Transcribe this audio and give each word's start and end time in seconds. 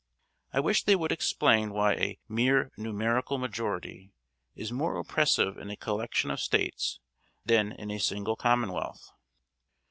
I 0.51 0.59
wish 0.59 0.81
they 0.85 0.95
would 0.95 1.11
explain 1.11 1.73
why 1.73 1.93
a 1.93 2.17
"mere 2.27 2.71
numerical 2.75 3.37
majority" 3.37 4.11
is 4.55 4.71
more 4.71 4.97
oppressive 4.97 5.59
in 5.59 5.69
a 5.69 5.75
collection 5.77 6.31
of 6.31 6.39
States 6.41 6.99
than 7.45 7.71
in 7.73 7.91
a 7.91 7.99
single 7.99 8.35
commonwealth. 8.35 9.11